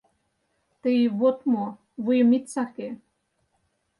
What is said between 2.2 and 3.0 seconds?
ит саке.